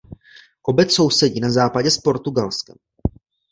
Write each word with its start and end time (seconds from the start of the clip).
Obec 0.63 0.91
sousedí 0.93 1.39
na 1.39 1.51
západě 1.51 1.91
s 1.91 1.97
Portugalskem. 1.97 2.75